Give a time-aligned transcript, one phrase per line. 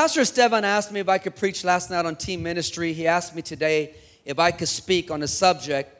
[0.00, 2.94] Pastor Esteban asked me if I could preach last night on team ministry.
[2.94, 5.94] He asked me today if I could speak on a subject,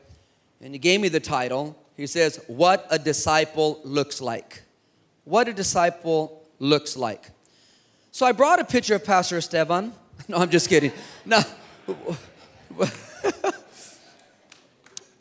[0.62, 1.76] and he gave me the title.
[1.98, 4.62] He says, What a Disciple Looks Like.
[5.24, 7.28] What a Disciple Looks Like.
[8.10, 9.92] So I brought a picture of Pastor Esteban.
[10.28, 10.92] No, I'm just kidding.
[11.26, 11.42] No.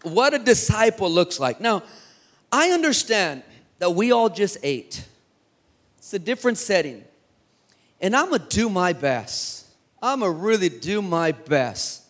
[0.03, 1.59] what a disciple looks like.
[1.59, 1.83] Now,
[2.49, 3.43] I understand
[3.79, 5.03] that we all just ate.
[5.97, 7.03] It's a different setting.
[8.01, 9.65] And I'm gonna do my best.
[10.01, 12.03] I'm gonna really do my best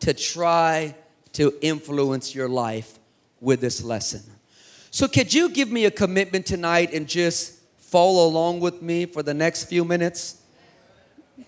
[0.00, 0.94] to try
[1.32, 2.98] to influence your life
[3.40, 4.22] with this lesson.
[4.90, 9.22] So, could you give me a commitment tonight and just follow along with me for
[9.22, 10.40] the next few minutes?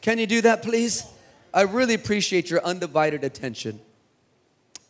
[0.00, 1.04] Can you do that, please?
[1.52, 3.80] I really appreciate your undivided attention.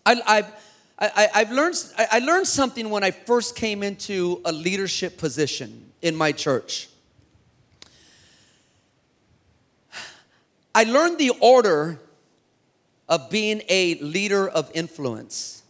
[0.04, 0.52] I, I've,
[0.98, 6.16] I, I've learned, I learned something when I first came into a leadership position in
[6.16, 6.88] my church.
[10.76, 11.98] I learned the order
[13.08, 15.62] of being a leader of influence.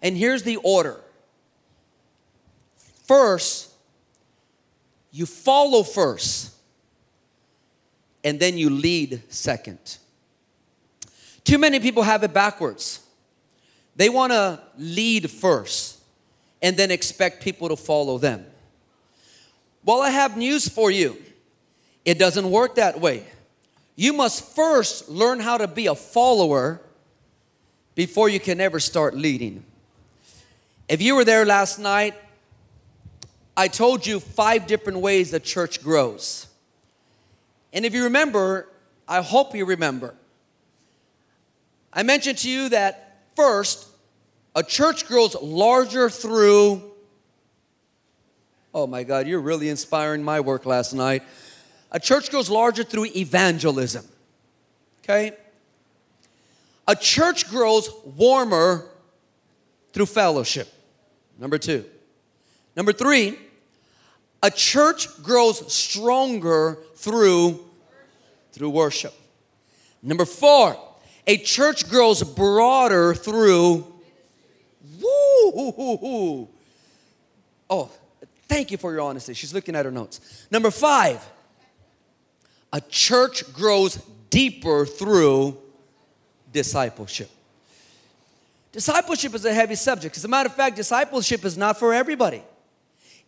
[0.00, 0.98] And here's the order
[3.04, 3.70] first,
[5.10, 6.54] you follow first,
[8.24, 9.98] and then you lead second.
[11.44, 13.00] Too many people have it backwards.
[13.96, 15.98] They want to lead first
[16.62, 18.46] and then expect people to follow them.
[19.84, 21.20] Well, I have news for you.
[22.06, 23.26] It doesn't work that way.
[23.96, 26.80] You must first learn how to be a follower
[27.94, 29.64] before you can ever start leading.
[30.88, 32.14] If you were there last night,
[33.56, 36.46] I told you five different ways the church grows.
[37.72, 38.68] And if you remember,
[39.06, 40.14] I hope you remember,
[41.92, 43.86] I mentioned to you that first,
[44.54, 46.82] a church grows larger through.
[48.74, 51.22] Oh my God, you're really inspiring my work last night.
[51.92, 54.04] A church grows larger through evangelism.
[55.04, 55.32] Okay?
[56.88, 58.86] A church grows warmer
[59.92, 60.72] through fellowship.
[61.38, 61.84] Number two.
[62.74, 63.38] Number three,
[64.42, 67.60] a church grows stronger through
[68.52, 69.14] through worship.
[70.02, 70.76] Number four,
[71.26, 73.86] a church grows broader through
[75.00, 76.48] woo.
[77.70, 77.90] Oh,
[78.48, 79.32] thank you for your honesty.
[79.34, 80.46] She's looking at her notes.
[80.50, 81.26] Number five,
[82.72, 83.96] a church grows
[84.30, 85.58] deeper through
[86.52, 87.30] discipleship.
[88.72, 90.16] Discipleship is a heavy subject.
[90.16, 92.42] As a matter of fact, discipleship is not for everybody.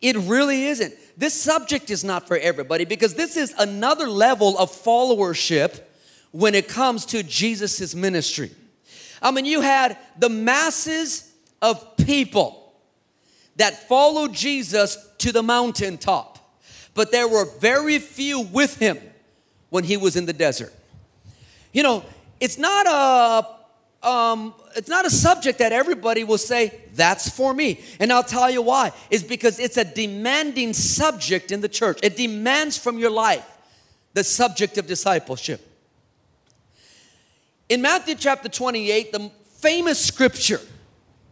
[0.00, 0.94] It really isn't.
[1.16, 5.80] This subject is not for everybody because this is another level of followership
[6.30, 8.50] when it comes to Jesus' ministry.
[9.22, 12.72] I mean, you had the masses of people
[13.56, 16.38] that followed Jesus to the mountaintop,
[16.94, 18.98] but there were very few with him
[19.74, 20.72] when he was in the desert.
[21.72, 22.04] You know,
[22.38, 27.80] it's not a um, it's not a subject that everybody will say that's for me.
[27.98, 28.92] And i'll tell you why.
[29.10, 31.98] Is because it's a demanding subject in the church.
[32.04, 33.44] It demands from your life
[34.12, 35.60] the subject of discipleship.
[37.68, 40.60] In matthew chapter 28 the famous scripture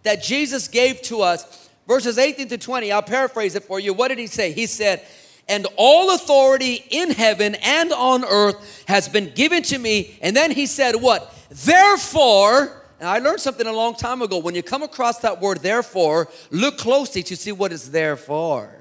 [0.02, 3.94] that jesus gave to us verses 18 to 20 i'll paraphrase it for you.
[3.94, 4.50] What did he say?
[4.50, 5.06] He said
[5.48, 10.19] and all authority in heaven and on earth has been given to me.
[10.22, 11.34] And then he said, What?
[11.50, 14.38] Therefore, and I learned something a long time ago.
[14.38, 18.72] When you come across that word, therefore, look closely to see what it's there for.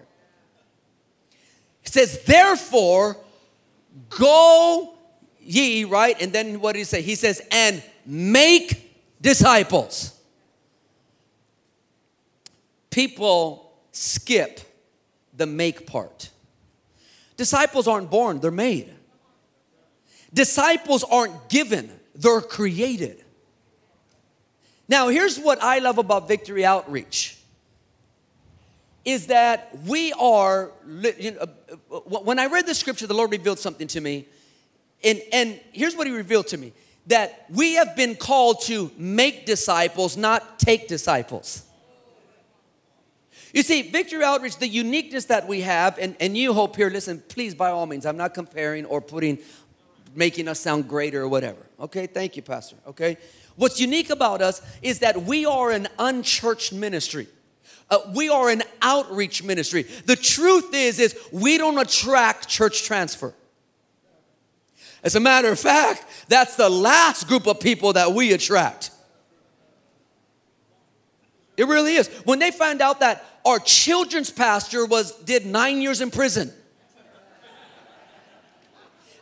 [1.84, 3.18] It says, Therefore,
[4.10, 4.94] go
[5.40, 6.22] ye, right?
[6.22, 7.02] And then what did he say?
[7.02, 10.18] He says, And make disciples.
[12.90, 14.60] People skip
[15.36, 16.31] the make part.
[17.42, 18.88] Disciples aren't born, they're made.
[20.32, 23.24] Disciples aren't given, they're created.
[24.88, 27.40] Now, here's what I love about Victory Outreach
[29.04, 30.70] is that we are,
[31.18, 34.28] you know, uh, uh, when I read the scripture, the Lord revealed something to me.
[35.04, 36.74] And, and here's what He revealed to me
[37.08, 41.64] that we have been called to make disciples, not take disciples.
[43.54, 47.22] You see, Victory Outreach, the uniqueness that we have, and, and you hope here, listen,
[47.28, 49.40] please, by all means, I'm not comparing or putting,
[50.16, 51.60] making us sound greater or whatever.
[51.80, 52.78] Okay, thank you, Pastor.
[52.88, 53.18] Okay.
[53.58, 57.28] What's unique about us is that we are an unchurched ministry.
[57.90, 59.84] Uh, we are an outreach ministry.
[60.06, 63.34] The truth is, is we don't attract church transfer.
[65.04, 68.92] As a matter of fact, that's the last group of people that we attract.
[71.58, 72.08] It really is.
[72.24, 76.52] When they find out that our children's pastor was did nine years in prison.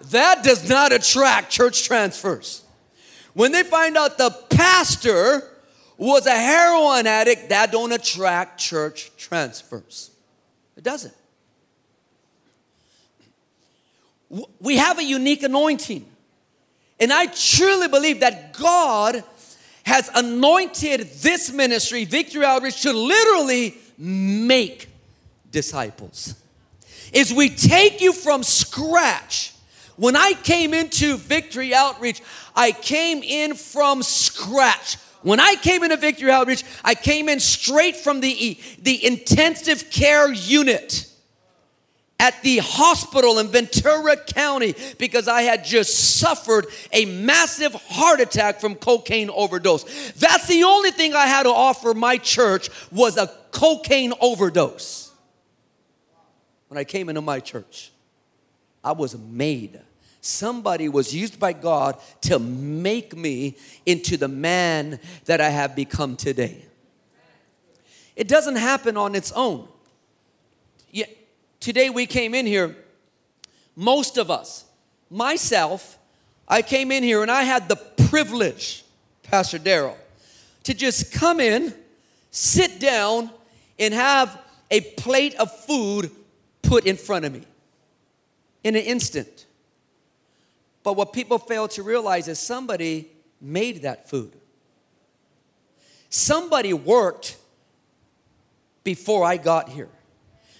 [0.09, 2.63] that does not attract church transfers.
[3.33, 5.43] When they find out the pastor
[5.97, 10.11] was a heroin addict, that don't attract church transfers.
[10.77, 11.13] It doesn't.
[14.59, 16.05] We have a unique anointing.
[16.99, 19.23] And I truly believe that God
[19.83, 24.89] has anointed this ministry, Victory Outreach, to literally make
[25.51, 26.33] disciples.
[27.11, 29.53] Is we take you from scratch.
[29.97, 32.21] When I came into Victory Outreach,
[32.55, 34.97] I came in from scratch.
[35.21, 40.31] When I came into Victory Outreach, I came in straight from the, the intensive care
[40.31, 41.08] unit
[42.19, 48.59] at the hospital in Ventura County because I had just suffered a massive heart attack
[48.59, 50.11] from cocaine overdose.
[50.13, 55.11] That's the only thing I had to offer my church was a cocaine overdose.
[56.67, 57.91] When I came into my church,
[58.83, 59.79] I was made.
[60.21, 63.55] Somebody was used by God to make me
[63.85, 66.65] into the man that I have become today.
[68.15, 69.67] It doesn't happen on its own.
[71.59, 72.75] Today we came in here,
[73.75, 74.65] most of us,
[75.09, 75.97] myself,
[76.47, 77.75] I came in here and I had the
[78.07, 78.83] privilege,
[79.23, 79.95] Pastor Daryl,
[80.63, 81.73] to just come in,
[82.31, 83.29] sit down,
[83.77, 84.41] and have
[84.71, 86.11] a plate of food
[86.61, 87.43] put in front of me
[88.63, 89.45] in an instant.
[90.83, 93.09] But what people fail to realize is somebody
[93.41, 94.31] made that food.
[96.09, 97.37] Somebody worked
[98.83, 99.89] before I got here.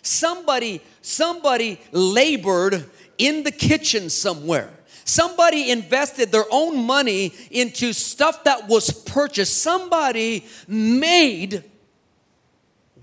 [0.02, 2.86] Somebody, somebody labored
[3.18, 4.70] in the kitchen somewhere.
[5.06, 9.62] Somebody invested their own money into stuff that was purchased.
[9.62, 11.64] Somebody made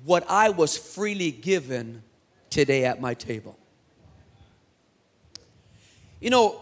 [0.04, 2.02] what I was freely given
[2.48, 3.58] today at my table.
[6.20, 6.60] You know,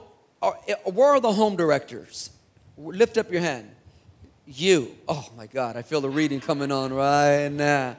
[0.84, 2.30] where are the home directors?
[2.76, 3.70] Lift up your hand.
[4.46, 4.96] You.
[5.06, 7.96] Oh my God, I feel the reading coming on right now.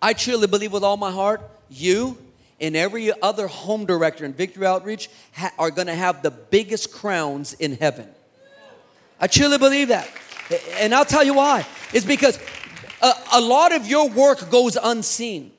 [0.00, 2.18] I truly believe with all my heart, you
[2.60, 6.92] and every other home director in Victory Outreach ha- are going to have the biggest
[6.92, 8.08] crowns in heaven.
[9.20, 10.08] I truly believe that.
[10.78, 11.66] And I'll tell you why.
[11.92, 12.38] It's because
[13.02, 15.52] a, a lot of your work goes unseen.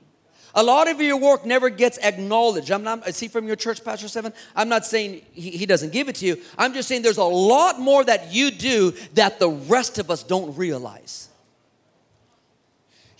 [0.55, 2.71] A lot of your work never gets acknowledged.
[2.71, 5.91] I'm not, I see from your church, Pastor Seven, I'm not saying he, he doesn't
[5.91, 6.41] give it to you.
[6.57, 10.23] I'm just saying there's a lot more that you do that the rest of us
[10.23, 11.29] don't realize.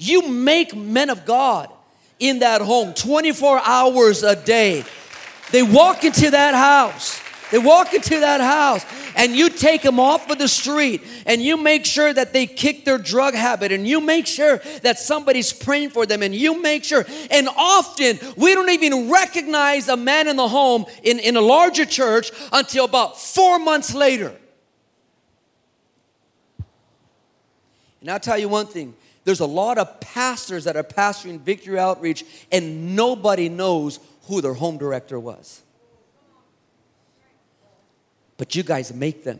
[0.01, 1.69] You make men of God
[2.19, 4.85] in that home 24 hours a day.
[5.51, 7.21] They walk into that house.
[7.51, 8.85] They walk into that house
[9.15, 12.85] and you take them off of the street and you make sure that they kick
[12.85, 16.85] their drug habit and you make sure that somebody's praying for them and you make
[16.85, 17.05] sure.
[17.29, 21.85] And often we don't even recognize a man in the home in, in a larger
[21.85, 24.33] church until about four months later.
[27.99, 31.77] And I'll tell you one thing there's a lot of pastors that are pastoring Victory
[31.77, 35.61] Outreach, and nobody knows who their home director was.
[38.37, 39.39] But you guys make them.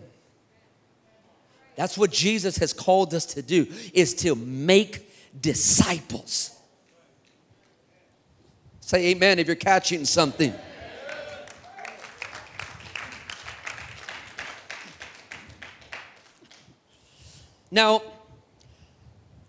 [1.76, 5.10] That's what Jesus has called us to do is to make
[5.40, 6.54] disciples.
[8.82, 10.54] Say amen if you're catching something.
[17.72, 18.02] Now,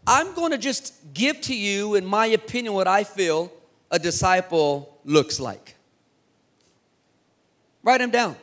[0.06, 3.52] I'm going to just give to you, in my opinion, what I feel
[3.90, 5.76] a disciple looks like.
[7.82, 8.36] Write them down.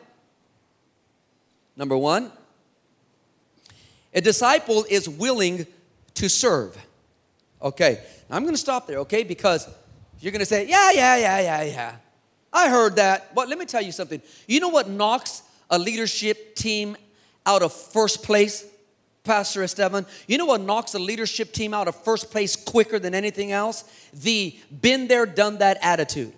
[1.76, 2.32] Number one,
[4.14, 5.68] a disciple is willing
[6.16, 6.78] to serve.
[7.62, 9.24] Okay, I'm going to stop there, okay?
[9.24, 9.68] Because
[10.20, 11.96] you're going to say, yeah, yeah, yeah, yeah, yeah.
[12.52, 13.36] I heard that.
[13.36, 14.22] But let me tell you something.
[14.48, 16.98] You know what knocks a leadership team
[17.46, 18.66] out of first place?
[19.28, 23.14] Pastor Esteban, you know what knocks a leadership team out of first place quicker than
[23.14, 23.84] anything else?
[24.14, 26.34] The been there, done that attitude.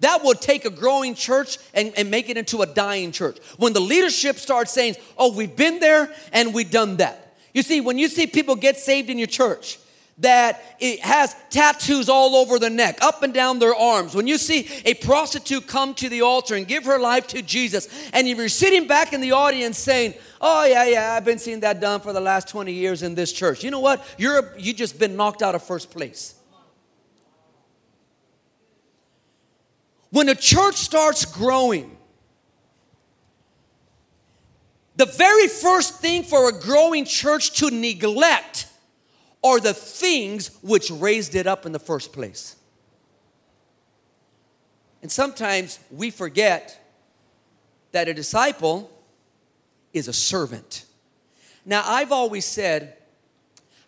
[0.00, 3.38] That will take a growing church and, and make it into a dying church.
[3.56, 7.36] When the leadership starts saying, Oh, we've been there and we've done that.
[7.54, 9.78] You see, when you see people get saved in your church,
[10.20, 14.14] that it has tattoos all over their neck, up and down their arms.
[14.14, 17.88] When you see a prostitute come to the altar and give her life to Jesus,
[18.12, 21.80] and you're sitting back in the audience saying, "Oh yeah, yeah, I've been seeing that
[21.80, 24.04] done for the last 20 years in this church," you know what?
[24.18, 26.34] You're you just been knocked out of first place.
[30.10, 31.96] When a church starts growing,
[34.96, 38.66] the very first thing for a growing church to neglect
[39.42, 42.56] are the things which raised it up in the first place.
[45.02, 46.80] And sometimes we forget
[47.92, 48.90] that a disciple
[49.92, 50.84] is a servant.
[51.64, 52.96] Now, I've always said,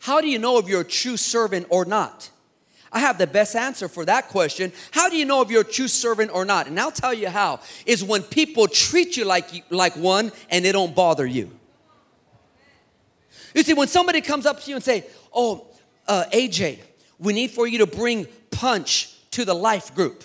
[0.01, 2.31] how do you know if you're a true servant or not?
[2.93, 4.73] I have the best answer for that question.
[4.91, 6.67] How do you know if you're a true servant or not?
[6.67, 7.61] And I'll tell you how.
[7.87, 11.53] Is when people treat you like like one and they don't bother you.
[13.55, 15.67] You see, when somebody comes up to you and say, "Oh,
[16.07, 16.79] uh, AJ,
[17.19, 20.25] we need for you to bring punch to the life group,"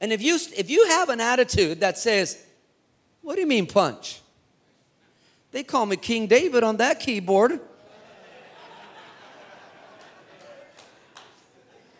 [0.00, 2.42] and if you if you have an attitude that says,
[3.22, 4.20] "What do you mean punch?"
[5.52, 7.60] They call me King David on that keyboard.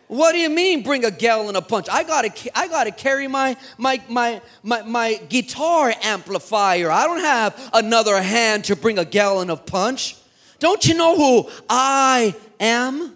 [0.09, 1.89] What do you mean bring a gallon of punch?
[1.91, 6.91] I gotta, I gotta carry my, my, my, my, my guitar amplifier.
[6.91, 10.17] I don't have another hand to bring a gallon of punch.
[10.59, 13.15] Don't you know who I am?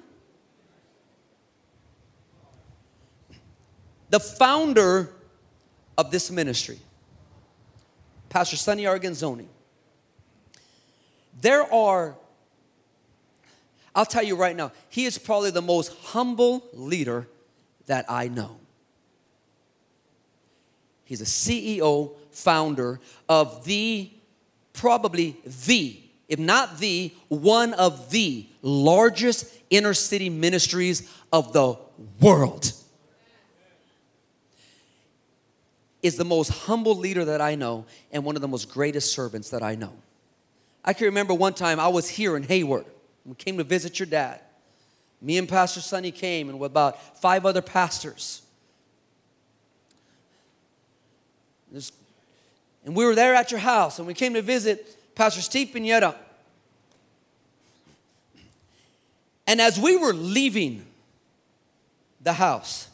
[4.11, 5.11] The founder
[5.97, 6.79] of this ministry,
[8.29, 9.47] Pastor Sonny Arguinzoni.
[11.41, 12.17] There are
[13.95, 17.27] I'll tell you right now, he is probably the most humble leader
[17.87, 18.57] that I know.
[21.05, 24.11] He's a CEO, founder of the,
[24.73, 31.77] probably the, if not the, one of the largest inner city ministries of the
[32.21, 32.73] world.
[36.03, 39.51] Is the most humble leader that I know and one of the most greatest servants
[39.51, 39.93] that I know.
[40.83, 42.87] I can remember one time I was here in Hayward
[43.25, 44.41] we came to visit your dad.
[45.21, 48.43] Me and Pastor Sonny came, and with about five other pastors.
[52.85, 56.15] And we were there at your house, and we came to visit Pastor Steve Pineda.
[59.47, 60.87] And as we were leaving
[62.23, 62.89] the house,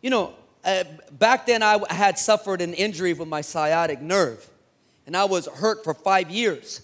[0.00, 0.32] you know,
[0.64, 4.48] uh, back then I had suffered an injury with my sciatic nerve,
[5.06, 6.80] and I was hurt for five years.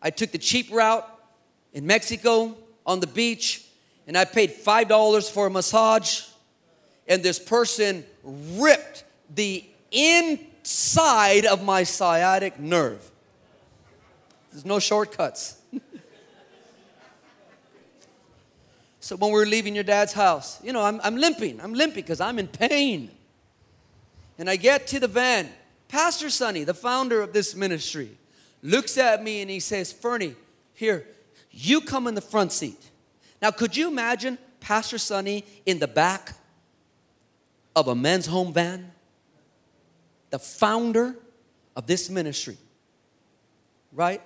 [0.00, 1.10] I took the cheap route
[1.72, 3.64] in Mexico on the beach,
[4.06, 6.22] and I paid $5 for a massage,
[7.08, 9.02] and this person ripped
[9.34, 9.64] the
[10.66, 13.12] inside of my sciatic nerve.
[14.50, 15.62] There's no shortcuts.
[18.98, 21.60] so when we are leaving your dad's house, you know, I'm, I'm limping.
[21.60, 23.12] I'm limping because I'm in pain.
[24.38, 25.48] And I get to the van.
[25.86, 28.18] Pastor Sonny, the founder of this ministry,
[28.60, 30.34] looks at me and he says, Fernie,
[30.74, 31.06] here,
[31.52, 32.90] you come in the front seat.
[33.40, 36.32] Now, could you imagine Pastor Sonny in the back
[37.76, 38.90] of a men's home van?
[40.30, 41.16] The founder
[41.74, 42.56] of this ministry,
[43.92, 44.22] right?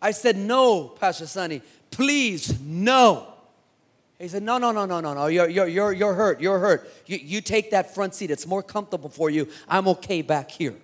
[0.00, 3.26] I said, No, Pastor Sonny, please, no.
[4.18, 5.26] He said, No, no, no, no, no, no.
[5.26, 6.40] You're, you're, you're, you're hurt.
[6.40, 6.90] You're hurt.
[7.06, 8.30] You, you take that front seat.
[8.30, 9.48] It's more comfortable for you.
[9.68, 10.74] I'm okay back here.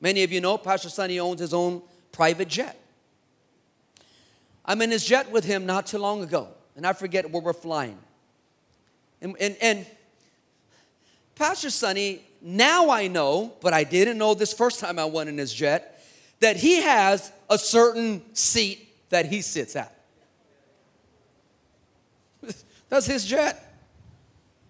[0.00, 1.82] Many of you know Pastor Sonny owns his own
[2.12, 2.80] private jet.
[4.64, 7.52] I'm in his jet with him not too long ago, and I forget where we're
[7.52, 7.98] flying.
[9.20, 9.86] And, and, and
[11.36, 15.36] Pastor Sonny, now I know, but I didn't know this first time I went in
[15.36, 16.02] his jet,
[16.40, 19.94] that he has a certain seat that he sits at.
[22.88, 23.62] That's his jet.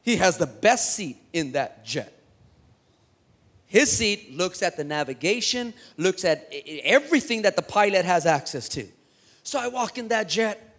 [0.02, 2.12] He has the best seat in that jet.
[3.66, 8.86] His seat looks at the navigation, looks at everything that the pilot has access to.
[9.42, 10.76] So I walk in that jet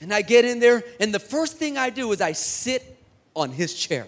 [0.00, 2.96] and I get in there, and the first thing I do is I sit
[3.34, 4.06] on his chair.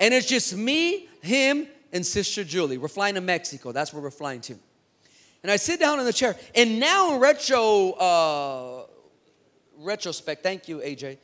[0.00, 2.78] And it's just me, him, and Sister Julie.
[2.78, 3.70] We're flying to Mexico.
[3.70, 4.58] That's where we're flying to.
[5.42, 6.36] And I sit down in the chair.
[6.54, 8.86] And now in retro uh,
[9.78, 11.18] retrospect, thank you, AJ.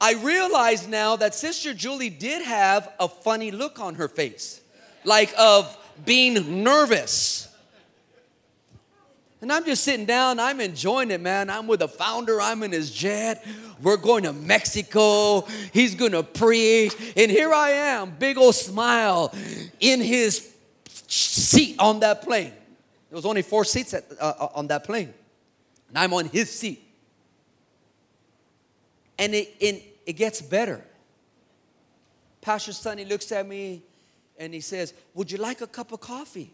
[0.00, 4.60] I realize now that Sister Julie did have a funny look on her face,
[5.04, 7.43] like of being nervous.
[9.44, 11.50] And I'm just sitting down, I'm enjoying it, man.
[11.50, 13.46] I'm with the founder, I'm in his jet.
[13.82, 15.42] We're going to Mexico.
[15.70, 16.94] He's gonna preach.
[17.14, 19.34] And here I am, big old smile
[19.80, 20.50] in his
[21.08, 22.54] seat on that plane.
[23.10, 25.12] There was only four seats at, uh, uh on that plane.
[25.90, 26.82] And I'm on his seat.
[29.18, 29.54] And it,
[30.06, 30.82] it gets better.
[32.40, 33.82] Pastor Sonny looks at me
[34.38, 36.50] and he says, Would you like a cup of coffee?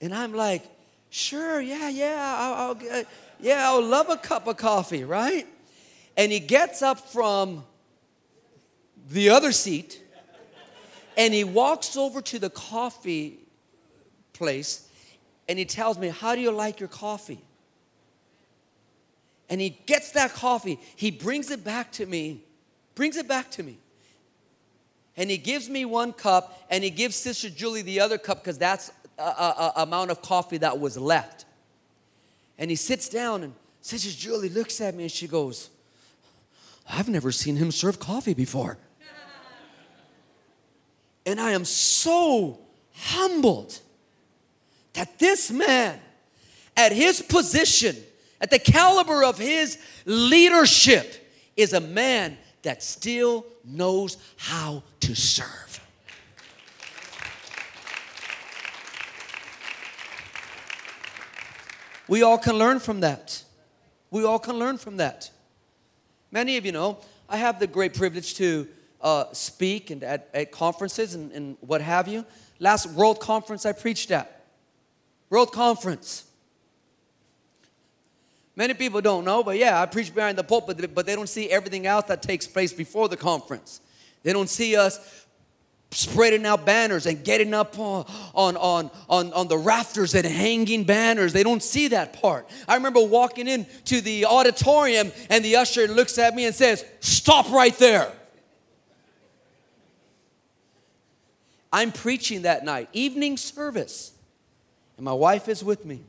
[0.00, 0.64] And I'm like,
[1.08, 3.04] Sure, yeah, yeah, I'll, I'll
[3.40, 5.46] yeah, I'll love a cup of coffee, right?
[6.16, 7.64] And he gets up from
[9.08, 10.02] the other seat
[11.16, 13.38] and he walks over to the coffee
[14.32, 14.88] place
[15.48, 17.40] and he tells me, How do you like your coffee?
[19.48, 20.78] and he gets that coffee.
[20.96, 22.42] He brings it back to me,
[22.94, 23.78] brings it back to me.
[25.16, 28.58] And he gives me one cup, and he gives Sister Julie the other cup because
[28.58, 31.44] that's amount of coffee that was left.
[32.58, 35.70] And he sits down, and Sister Julie looks at me and she goes,
[36.88, 38.78] I've never seen him serve coffee before.
[41.24, 42.58] and I am so
[42.94, 43.80] humbled
[44.94, 46.00] that this man,
[46.76, 47.96] at his position,
[48.40, 55.65] at the caliber of his leadership, is a man that still knows how to serve.
[62.08, 63.42] We all can learn from that.
[64.10, 65.30] We all can learn from that.
[66.30, 66.98] Many of you know,
[67.28, 68.68] I have the great privilege to
[69.00, 72.24] uh, speak and at, at conferences and, and what have you.
[72.58, 74.44] Last World Conference I preached at.
[75.28, 76.24] World Conference.
[78.54, 81.50] Many people don't know, but yeah, I preach behind the pulpit, but they don't see
[81.50, 83.82] everything else that takes place before the conference.
[84.22, 85.25] They don't see us
[85.96, 90.84] spreading out banners and getting up on, on, on, on, on the rafters and hanging
[90.84, 91.32] banners.
[91.32, 92.48] They don't see that part.
[92.68, 97.50] I remember walking into the auditorium and the usher looks at me and says, Stop
[97.50, 98.12] right there.
[101.72, 104.12] I'm preaching that night, evening service,
[104.96, 106.02] and my wife is with me.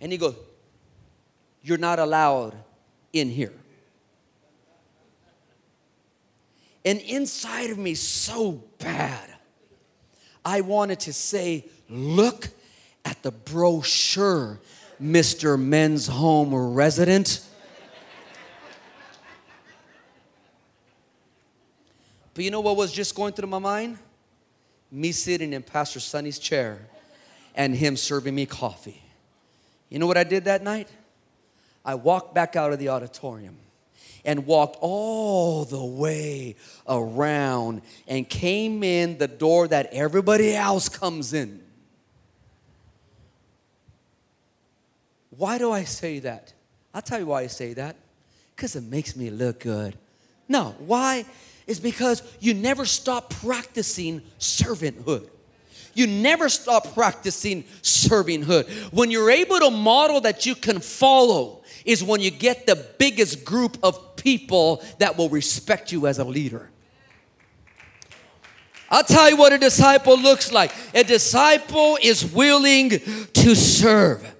[0.00, 0.34] And he goes,
[1.62, 2.54] You're not allowed
[3.12, 3.52] in here.
[6.84, 9.30] And inside of me, so bad,
[10.44, 12.48] I wanted to say, Look
[13.04, 14.58] at the brochure,
[15.00, 15.60] Mr.
[15.60, 17.46] Men's Home Resident.
[22.32, 23.98] But you know what was just going through my mind?
[24.90, 26.80] Me sitting in Pastor Sonny's chair
[27.54, 29.00] and him serving me coffee.
[29.88, 30.88] You know what I did that night?
[31.84, 33.56] I walked back out of the auditorium
[34.24, 36.56] and walked all the way
[36.88, 41.60] around and came in the door that everybody else comes in.
[45.30, 46.52] Why do I say that?
[46.92, 47.96] I'll tell you why I say that.
[48.54, 49.96] Because it makes me look good.
[50.48, 51.24] No, why?
[51.66, 55.28] Is because you never stop practicing servanthood.
[55.94, 58.68] You never stop practicing servinghood.
[58.92, 63.44] When you're able to model that you can follow, is when you get the biggest
[63.44, 66.70] group of people that will respect you as a leader.
[68.90, 70.72] I'll tell you what a disciple looks like.
[70.94, 74.34] A disciple is willing to serve.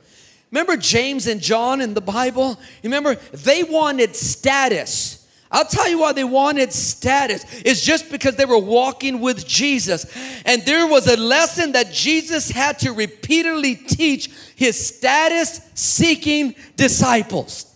[0.51, 2.59] Remember James and John in the Bible?
[2.83, 5.27] Remember, they wanted status.
[5.51, 7.45] I'll tell you why they wanted status.
[7.65, 10.07] It's just because they were walking with Jesus.
[10.47, 17.74] And there was a lesson that Jesus had to repeatedly teach his status seeking disciples.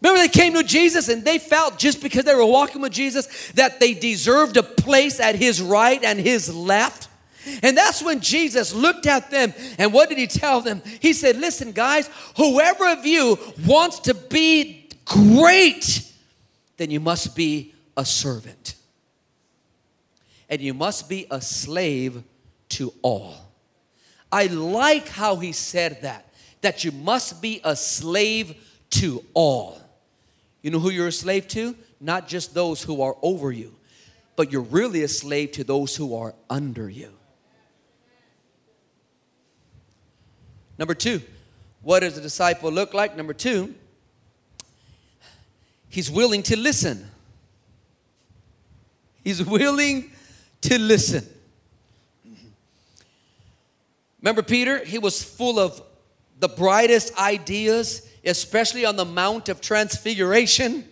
[0.00, 3.50] Remember, they came to Jesus and they felt just because they were walking with Jesus
[3.52, 7.08] that they deserved a place at his right and his left.
[7.62, 10.82] And that's when Jesus looked at them and what did he tell them?
[11.00, 16.08] He said, Listen, guys, whoever of you wants to be great
[16.78, 18.74] then you must be a servant.
[20.48, 22.22] And you must be a slave
[22.70, 23.34] to all.
[24.32, 26.32] I like how he said that,
[26.62, 28.54] that you must be a slave
[28.90, 29.80] to all.
[30.62, 31.76] You know who you're a slave to?
[32.00, 33.74] Not just those who are over you,
[34.36, 37.12] but you're really a slave to those who are under you.
[40.78, 41.20] Number two,
[41.82, 43.16] what does a disciple look like?
[43.16, 43.74] Number two,
[45.88, 47.10] He's willing to listen.
[49.24, 50.10] He's willing
[50.62, 51.26] to listen.
[54.20, 54.84] Remember Peter?
[54.84, 55.82] He was full of
[56.38, 60.84] the brightest ideas, especially on the Mount of Transfiguration.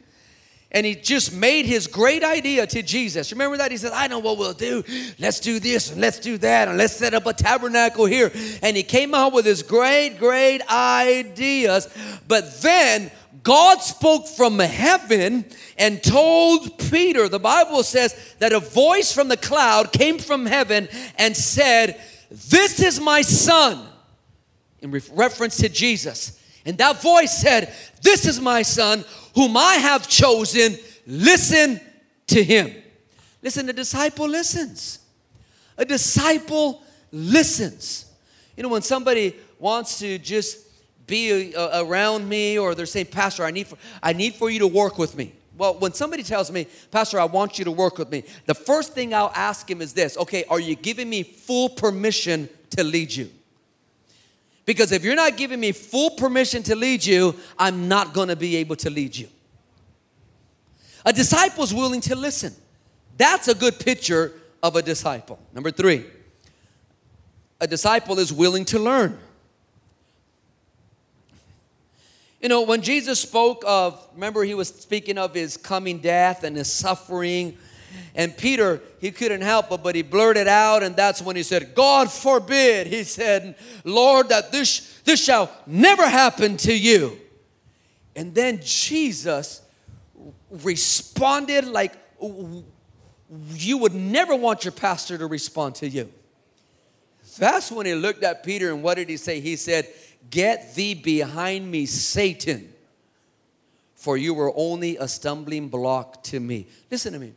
[0.73, 3.31] And he just made his great idea to Jesus.
[3.33, 3.71] Remember that?
[3.71, 4.83] He said, I know what we'll do.
[5.19, 8.33] Let's do this and let's do that and let's set up a tabernacle here.
[8.62, 11.89] And he came out with his great, great ideas.
[12.27, 13.11] But then
[13.43, 15.45] God spoke from heaven
[15.79, 20.89] and told Peter, the Bible says that a voice from the cloud came from heaven
[21.17, 23.87] and said, This is my son,
[24.81, 26.43] in reference to Jesus.
[26.66, 30.76] And that voice said, This is my son whom I have chosen.
[31.07, 31.81] Listen
[32.26, 32.74] to him.
[33.40, 34.98] Listen, a disciple listens.
[35.79, 38.12] A disciple listens.
[38.57, 40.66] You know, when somebody wants to just
[41.07, 44.59] be uh, around me or they're saying, Pastor, I need, for, I need for you
[44.59, 45.33] to work with me.
[45.57, 48.92] Well, when somebody tells me, Pastor, I want you to work with me, the first
[48.92, 53.14] thing I'll ask him is this okay, are you giving me full permission to lead
[53.14, 53.31] you?
[54.66, 58.37] Because if you're not giving me full permission to lead you, I'm not going to
[58.37, 59.29] be able to lead you.
[61.07, 62.52] A disciple is willing to listen.
[63.16, 65.38] That's a good picture of a disciple.
[65.55, 66.05] Number three,
[67.61, 69.16] a disciple is willing to learn.
[72.42, 76.57] You know, when Jesus spoke of, remember, he was speaking of his coming death and
[76.57, 77.57] his suffering.
[78.14, 81.74] And Peter, he couldn't help it, but he blurted out, and that's when he said,
[81.74, 82.87] God forbid.
[82.87, 87.18] He said, Lord, that this, this shall never happen to you.
[88.14, 89.61] And then Jesus
[90.50, 91.92] responded like
[93.54, 96.11] you would never want your pastor to respond to you.
[97.38, 99.40] That's when he looked at Peter, and what did he say?
[99.40, 99.88] He said,
[100.30, 102.72] Get thee behind me, Satan,
[103.94, 106.66] for you were only a stumbling block to me.
[106.90, 107.35] Listen to me.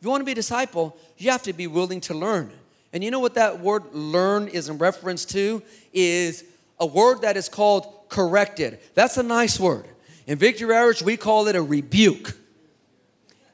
[0.00, 2.50] If you want to be a disciple, you have to be willing to learn.
[2.94, 5.62] And you know what that word learn is in reference to?
[5.92, 6.42] Is
[6.78, 8.78] a word that is called corrected.
[8.94, 9.84] That's a nice word.
[10.26, 12.34] In Victory Outreach, we call it a rebuke.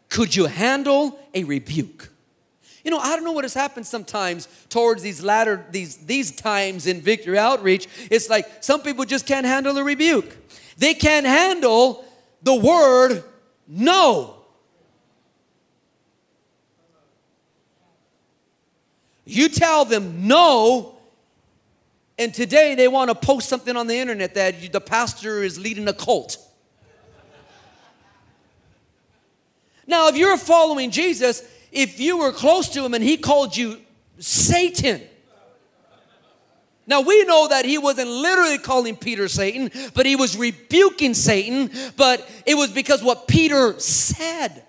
[0.09, 2.13] Could you handle a rebuke?
[2.85, 6.87] You know, I don't know what has happened sometimes towards these latter these these times
[6.87, 7.89] in victory outreach.
[8.09, 10.37] It's like some people just can't handle a rebuke.
[10.79, 12.05] They can't handle
[12.41, 13.25] the word
[13.67, 14.36] no.
[19.37, 20.97] You tell them no,
[22.19, 25.87] and today they want to post something on the internet that the pastor is leading
[25.89, 26.39] a cult.
[29.87, 33.79] Now, if you're following Jesus, if you were close to him and he called you
[34.19, 35.03] Satan.
[36.87, 41.71] Now we know that he wasn't literally calling Peter Satan, but he was rebuking Satan,
[41.99, 44.66] but it was because what Peter said.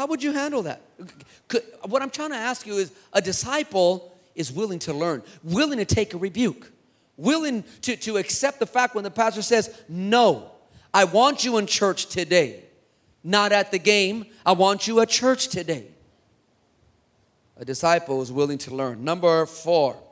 [0.00, 0.80] How would you handle that?
[1.84, 5.84] What I'm trying to ask you is a disciple is willing to learn, willing to
[5.84, 6.72] take a rebuke,
[7.18, 10.52] willing to, to accept the fact when the pastor says, No,
[10.94, 12.62] I want you in church today
[13.22, 14.24] not at the game.
[14.46, 15.88] I want you at church today.
[17.58, 19.04] A disciple is willing to learn.
[19.04, 20.02] Number four,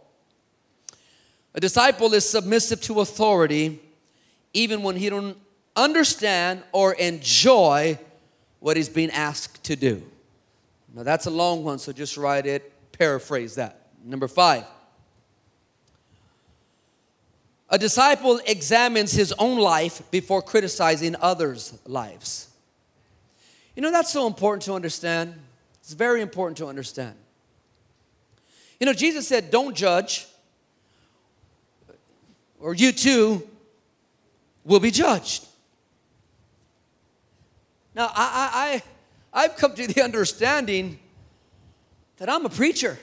[1.54, 3.80] a disciple is submissive to authority
[4.52, 5.38] even when he don't
[5.74, 7.98] understand or enjoy
[8.60, 10.02] what he's being asked to do.
[10.94, 13.88] Now that's a long one, so just write it, paraphrase that.
[14.04, 14.64] Number five,
[17.70, 22.48] a disciple examines his own life before criticizing others' lives.
[23.76, 25.34] You know, that's so important to understand.
[25.80, 27.14] It's very important to understand.
[28.80, 30.26] You know, Jesus said, Don't judge,
[32.58, 33.46] or you too
[34.64, 35.44] will be judged.
[37.98, 38.82] Now, I,
[39.34, 41.00] I, I, I've come to the understanding
[42.18, 42.96] that I'm a preacher.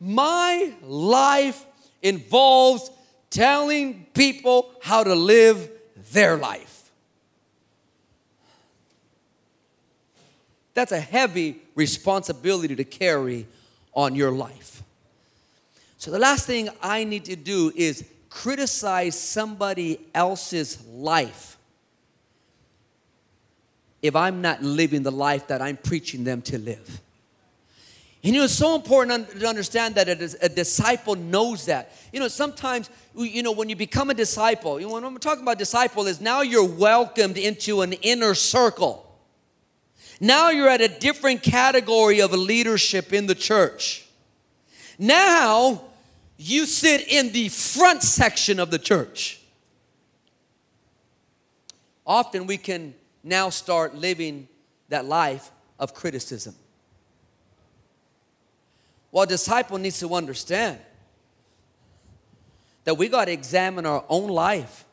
[0.00, 1.62] My life
[2.00, 2.90] involves
[3.28, 5.70] telling people how to live
[6.10, 6.90] their life.
[10.72, 13.46] That's a heavy responsibility to carry
[13.92, 14.82] on your life.
[15.98, 21.57] So, the last thing I need to do is criticize somebody else's life
[24.02, 27.00] if I'm not living the life that I'm preaching them to live.
[28.22, 31.92] And you know, it's so important to understand that a, disciple knows that.
[32.12, 35.42] You know, sometimes, you know, when you become a disciple, you know, when I'm talking
[35.42, 39.04] about disciple, is now you're welcomed into an inner circle.
[40.20, 44.04] Now you're at a different category of leadership in the church.
[44.98, 45.84] Now
[46.36, 49.40] you sit in the front section of the church.
[52.04, 52.94] Often we can
[53.28, 54.48] now start living
[54.88, 56.54] that life of criticism.
[59.12, 60.78] Well, a disciple needs to understand
[62.84, 64.84] that we got to examine our own life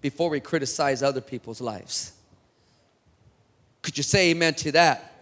[0.00, 2.12] before we criticize other people's lives.
[3.82, 5.12] Could you say amen to that?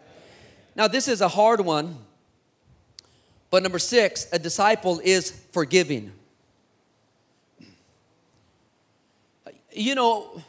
[0.75, 1.97] Now, this is a hard one,
[3.51, 6.13] but number six, a disciple is forgiving.
[9.73, 10.43] You know,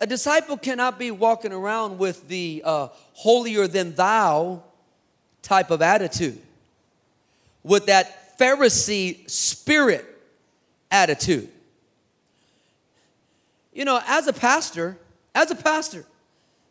[0.00, 4.62] a disciple cannot be walking around with the uh, holier than thou
[5.42, 6.40] type of attitude,
[7.62, 10.06] with that Pharisee spirit
[10.90, 11.48] attitude.
[13.72, 14.96] You know, as a pastor,
[15.34, 16.06] as a pastor,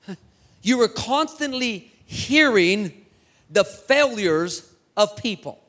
[0.64, 3.06] you were constantly hearing
[3.50, 5.60] the failures of people.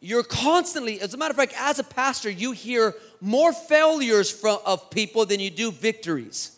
[0.00, 2.94] You're constantly, as a matter of fact, as a pastor, you hear
[3.26, 6.56] more failures from, of people than you do victories.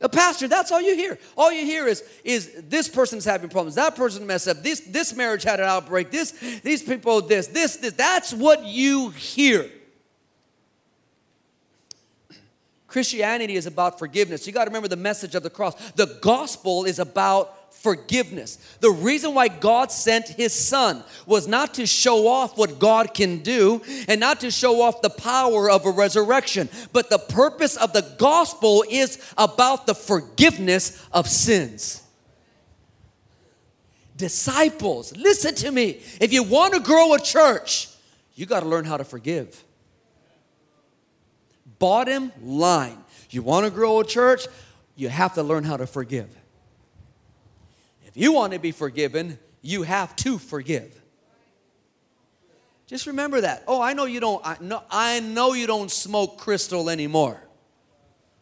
[0.00, 1.18] A pastor, that's all you hear.
[1.36, 5.14] All you hear is, is this person's having problems, that person messed up, this, this
[5.14, 7.92] marriage had an outbreak, this, these people, this, this, this.
[7.94, 9.70] That's what you hear.
[12.86, 14.46] Christianity is about forgiveness.
[14.46, 15.74] You got to remember the message of the cross.
[15.92, 18.56] The gospel is about forgiveness.
[18.80, 23.40] The reason why God sent his son was not to show off what God can
[23.40, 27.92] do and not to show off the power of a resurrection, but the purpose of
[27.92, 32.02] the gospel is about the forgiveness of sins.
[34.16, 36.00] Disciples, listen to me.
[36.22, 37.90] If you want to grow a church,
[38.34, 39.62] you got to learn how to forgive.
[41.78, 44.46] Bottom line you want to grow a church,
[44.96, 46.34] you have to learn how to forgive.
[48.14, 51.02] If you want to be forgiven, you have to forgive.
[52.86, 53.64] Just remember that.
[53.66, 57.42] Oh, I know you don't I know, I know you don't smoke crystal anymore.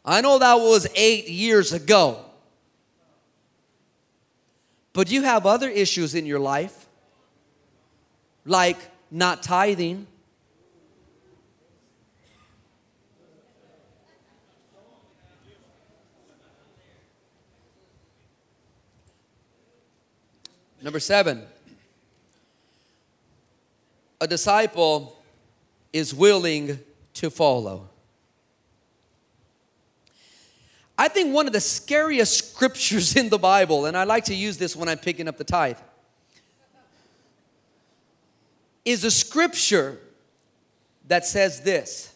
[0.04, 2.22] I know that was 8 years ago.
[4.92, 6.86] But you have other issues in your life
[8.44, 8.76] like
[9.10, 10.06] not tithing,
[20.82, 21.44] Number seven,
[24.20, 25.16] a disciple
[25.92, 26.80] is willing
[27.14, 27.88] to follow.
[30.98, 34.58] I think one of the scariest scriptures in the Bible, and I like to use
[34.58, 35.78] this when I'm picking up the tithe,
[38.84, 39.98] is a scripture
[41.06, 42.12] that says this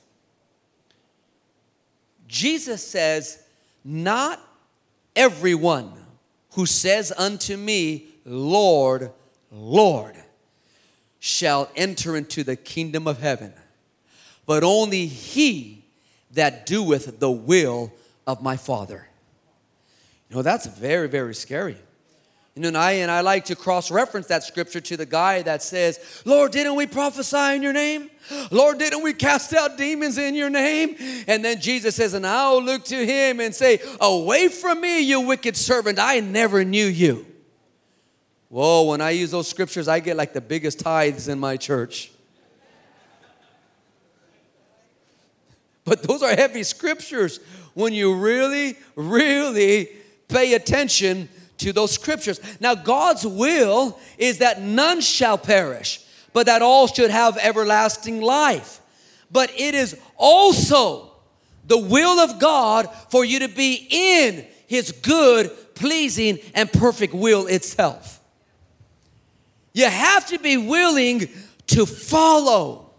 [2.27, 3.45] Jesus says,
[3.85, 4.41] Not
[5.15, 5.93] everyone
[6.53, 9.13] who says unto me, Lord,
[9.53, 10.17] Lord,
[11.21, 13.53] shall enter into the kingdom of heaven,
[14.45, 15.85] but only he
[16.33, 17.93] that doeth the will
[18.27, 19.09] of my Father.
[20.29, 21.77] You know, that's very, very scary.
[22.57, 25.43] You know, and I, and I like to cross reference that scripture to the guy
[25.43, 28.11] that says, Lord, didn't we prophesy in your name?
[28.51, 30.97] Lord, didn't we cast out demons in your name?
[31.29, 35.21] And then Jesus says, And I'll look to him and say, Away from me, you
[35.21, 37.27] wicked servant, I never knew you.
[38.49, 42.11] Whoa, when I use those scriptures, I get like the biggest tithes in my church.
[45.85, 47.39] But those are heavy scriptures
[47.75, 49.89] when you really, really
[50.27, 51.29] pay attention
[51.59, 52.41] to those scriptures.
[52.61, 56.01] Now, God's will is that none shall perish,
[56.33, 58.81] but that all should have everlasting life.
[59.31, 61.13] But it is also
[61.67, 67.47] the will of God for you to be in His good, pleasing, and perfect will
[67.47, 68.16] itself.
[69.77, 71.29] You have to be willing
[71.67, 72.93] to follow.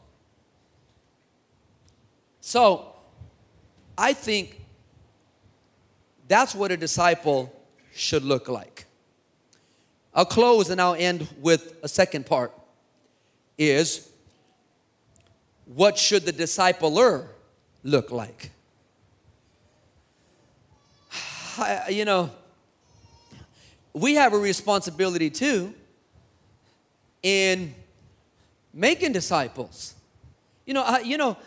[2.39, 2.93] So,
[3.97, 4.61] I think
[6.27, 7.51] that's what a disciple
[7.95, 8.85] should look like.
[10.13, 12.53] I'll close and I'll end with a second part
[13.57, 14.07] is
[15.65, 17.25] what should the discipler
[17.83, 18.51] look like?
[21.89, 22.29] you know,
[23.93, 25.73] we have a responsibility too
[27.23, 27.73] in
[28.73, 29.95] making disciples.
[30.65, 31.37] You know, I, you know,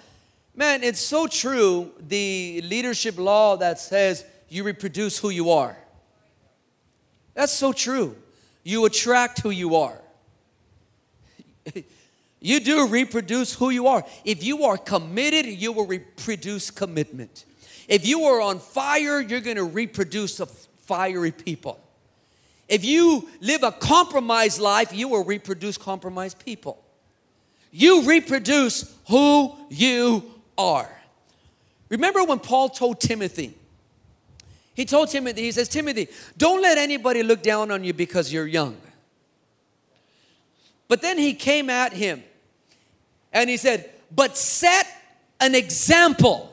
[0.55, 1.93] man, it's so true.
[2.01, 5.77] The leadership law that says you reproduce who you are.
[7.35, 8.17] That's so true.
[8.63, 9.99] You attract who you are.
[12.41, 14.05] you do reproduce who you are.
[14.25, 17.45] If you are committed, you will reproduce commitment.
[17.89, 21.81] If you are on fire, you're going to reproduce a fiery people.
[22.71, 26.83] If you live a compromised life, you will reproduce compromised people.
[27.73, 30.25] You reproduce who you
[30.57, 30.89] are.
[31.89, 33.55] Remember when Paul told Timothy,
[34.75, 38.47] he told Timothy, he says, Timothy, don't let anybody look down on you because you're
[38.47, 38.77] young.
[40.87, 42.23] But then he came at him
[43.33, 44.87] and he said, but set
[45.41, 46.50] an example.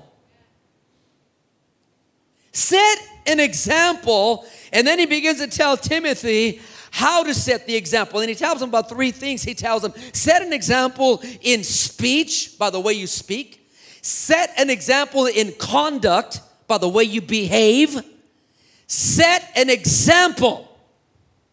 [2.57, 4.43] Set an example.
[4.73, 8.19] And then he begins to tell Timothy how to set the example.
[8.19, 9.43] And he tells him about three things.
[9.43, 13.69] He tells him set an example in speech, by the way you speak,
[14.01, 18.01] set an example in conduct, by the way you behave,
[18.87, 20.67] set an example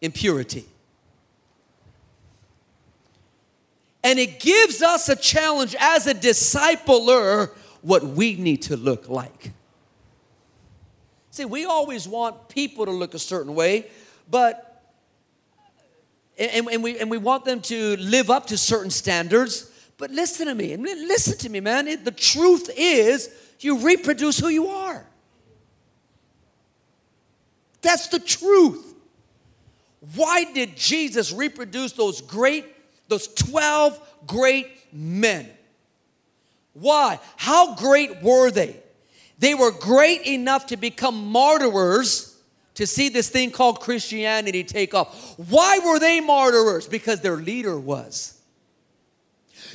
[0.01, 0.65] in purity.
[4.03, 7.51] And it gives us a challenge as a discipler
[7.83, 9.51] what we need to look like.
[11.35, 13.87] See, we always want people to look a certain way,
[14.31, 14.81] but
[16.37, 19.69] and, and, we and we want them to live up to certain standards.
[19.97, 21.87] But listen to me, listen to me, man.
[22.05, 25.05] The truth is, you reproduce who you are.
[27.81, 28.95] that's the truth.
[30.15, 32.65] Why did Jesus reproduce those great,
[33.09, 35.49] those 12 great men?
[36.71, 37.19] Why?
[37.35, 38.84] How great were they?
[39.39, 42.35] They were great enough to become martyrs
[42.75, 45.37] to see this thing called Christianity take off.
[45.37, 46.87] Why were they martyrs?
[46.87, 48.39] Because their leader was.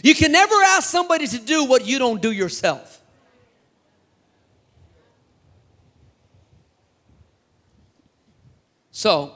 [0.03, 2.99] You can never ask somebody to do what you don't do yourself.
[8.92, 9.35] So,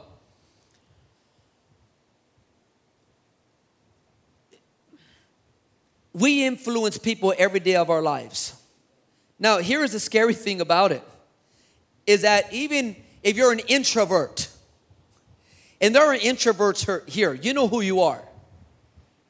[6.13, 8.55] we influence people every day of our lives.
[9.39, 11.03] Now, here is the scary thing about it
[12.07, 14.49] is that even if you're an introvert,
[15.81, 18.23] and there are introverts here, you know who you are.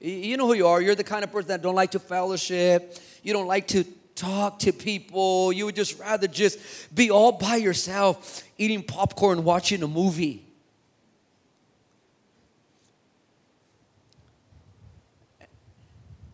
[0.01, 0.83] You know who you are.
[0.83, 2.99] You're the kind of person that don't like to fellowship.
[3.23, 5.53] You don't like to talk to people.
[5.53, 6.59] You would just rather just
[6.95, 10.45] be all by yourself, eating popcorn, watching a movie.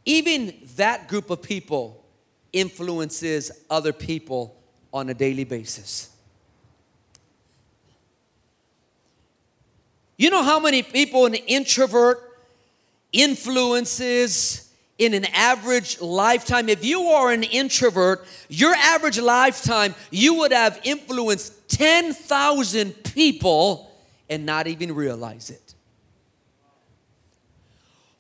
[0.05, 2.00] Even that group of people
[2.53, 4.57] influences other people
[4.93, 6.11] on a daily basis.
[10.17, 12.21] You know how many people an introvert
[13.13, 16.69] influences in an average lifetime?
[16.69, 23.91] If you are an introvert, your average lifetime, you would have influenced 10,000 people
[24.29, 25.70] and not even realize it.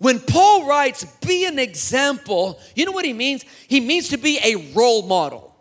[0.01, 3.45] When Paul writes, be an example, you know what he means?
[3.69, 5.55] He means to be a role model,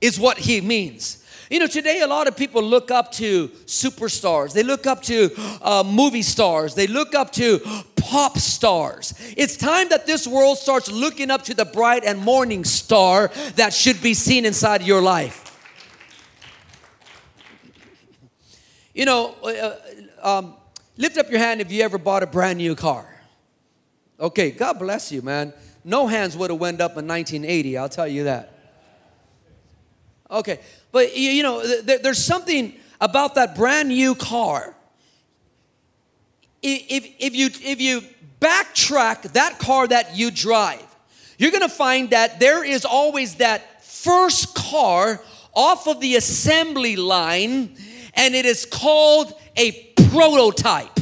[0.00, 1.26] is what he means.
[1.50, 4.52] You know, today a lot of people look up to superstars.
[4.52, 5.30] They look up to
[5.62, 6.76] uh, movie stars.
[6.76, 7.58] They look up to
[7.96, 9.14] pop stars.
[9.36, 13.74] It's time that this world starts looking up to the bright and morning star that
[13.74, 15.48] should be seen inside your life.
[18.94, 19.74] You know, uh,
[20.22, 20.54] um,
[20.96, 23.19] lift up your hand if you ever bought a brand new car.
[24.20, 25.54] Okay, God bless you, man.
[25.82, 28.52] No hands would have went up in 1980, I'll tell you that.
[30.30, 30.60] Okay,
[30.92, 34.76] but you know, there's something about that brand new car.
[36.62, 38.02] If, if, you, if you
[38.40, 40.84] backtrack that car that you drive,
[41.38, 45.22] you're gonna find that there is always that first car
[45.54, 47.74] off of the assembly line,
[48.14, 49.72] and it is called a
[50.10, 50.99] prototype.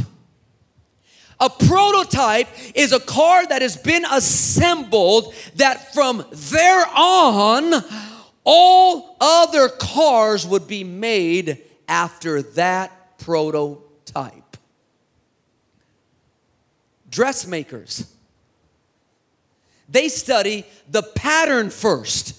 [1.40, 7.84] A prototype is a car that has been assembled that from there on,
[8.42, 14.56] all other cars would be made after that prototype.
[17.08, 18.12] Dressmakers,
[19.88, 22.36] they study the pattern first,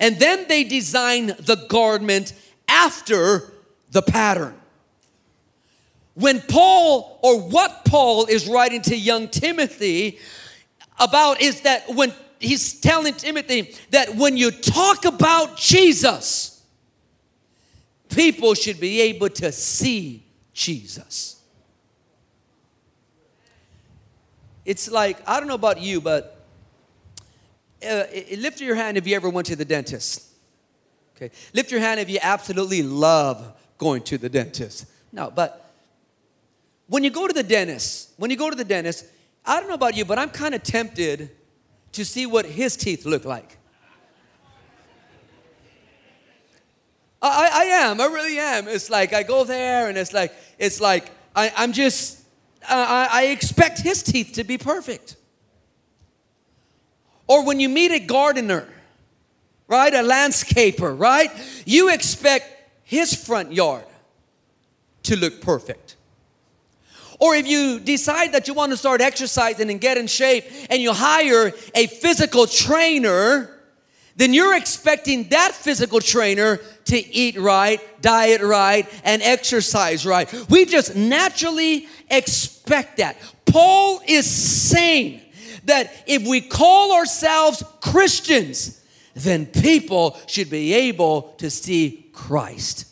[0.00, 2.32] and then they design the garment
[2.68, 3.52] after
[3.90, 4.58] the pattern
[6.16, 10.18] when Paul, or what Paul is writing to young Timothy
[10.98, 16.64] about, is that when he's telling Timothy that when you talk about Jesus,
[18.08, 20.24] people should be able to see
[20.54, 21.38] Jesus.
[24.64, 26.44] It's like, I don't know about you, but
[27.86, 28.04] uh,
[28.38, 30.24] lift your hand if you ever went to the dentist.
[31.14, 31.30] Okay.
[31.52, 34.86] Lift your hand if you absolutely love going to the dentist.
[35.12, 35.65] No, but
[36.88, 39.06] when you go to the dentist, when you go to the dentist,
[39.44, 41.30] I don't know about you, but I'm kind of tempted
[41.92, 43.56] to see what his teeth look like.
[47.22, 48.68] I, I am, I really am.
[48.68, 52.22] It's like I go there and it's like, it's like I, I'm just,
[52.68, 55.16] I, I expect his teeth to be perfect.
[57.26, 58.68] Or when you meet a gardener,
[59.68, 61.30] right, a landscaper, right,
[61.64, 62.44] you expect
[62.84, 63.86] his front yard
[65.04, 65.85] to look perfect.
[67.18, 70.80] Or if you decide that you want to start exercising and get in shape and
[70.80, 73.50] you hire a physical trainer,
[74.16, 80.32] then you're expecting that physical trainer to eat right, diet right, and exercise right.
[80.48, 83.16] We just naturally expect that.
[83.44, 85.20] Paul is saying
[85.64, 88.82] that if we call ourselves Christians,
[89.14, 92.86] then people should be able to see Christ.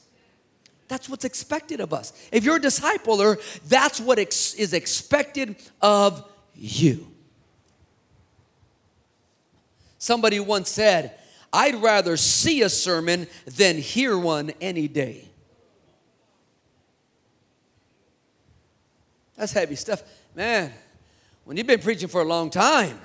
[0.89, 2.13] That's what's expected of us.
[2.31, 7.11] If you're a discipler, that's what ex- is expected of you.
[9.99, 11.19] Somebody once said,
[11.53, 15.29] I'd rather see a sermon than hear one any day.
[19.37, 20.03] That's heavy stuff.
[20.35, 20.73] Man,
[21.45, 23.01] when you've been preaching for a long time,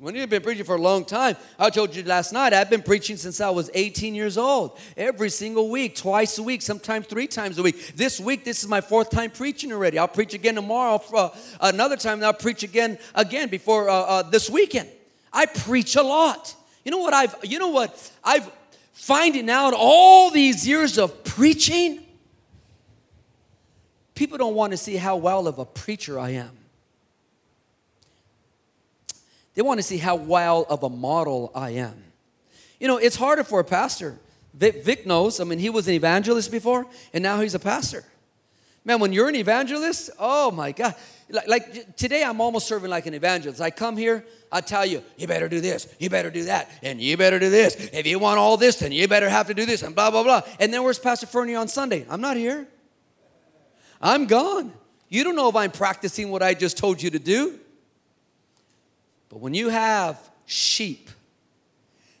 [0.00, 2.82] When you've been preaching for a long time, I told you last night, I've been
[2.82, 4.78] preaching since I was 18 years old.
[4.96, 7.96] Every single week, twice a week, sometimes three times a week.
[7.96, 9.98] This week, this is my fourth time preaching already.
[9.98, 11.02] I'll preach again tomorrow.
[11.12, 11.30] Uh,
[11.60, 14.88] another time, and I'll preach again again before uh, uh, this weekend.
[15.32, 16.54] I preach a lot.
[16.84, 18.48] You know what I've, you know what I've
[18.92, 22.04] finding out all these years of preaching?
[24.14, 26.57] People don't want to see how well of a preacher I am.
[29.58, 32.04] They want to see how well of a model I am.
[32.78, 34.16] You know, it's harder for a pastor.
[34.54, 38.04] Vic, Vic knows, I mean, he was an evangelist before, and now he's a pastor.
[38.84, 40.94] Man, when you're an evangelist, oh my God.
[41.28, 43.60] Like, like, today, I'm almost serving like an evangelist.
[43.60, 47.00] I come here, I tell you, you better do this, you better do that, and
[47.00, 47.74] you better do this.
[47.92, 50.22] If you want all this, then you better have to do this, and blah, blah,
[50.22, 50.42] blah.
[50.60, 52.06] And then where's Pastor Fernie on Sunday?
[52.08, 52.68] I'm not here.
[54.00, 54.72] I'm gone.
[55.08, 57.58] You don't know if I'm practicing what I just told you to do.
[59.28, 61.10] But when you have sheep